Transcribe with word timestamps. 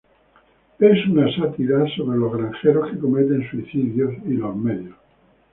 Es 0.79 1.05
una 1.09 1.31
sátira 1.35 1.85
sobre 1.95 2.17
los 2.17 2.33
granjeros 2.33 2.89
que 2.89 2.97
cometen 2.97 3.47
suicidio 3.51 4.09
y 4.25 4.33
los 4.33 4.55
medios. 4.55 4.95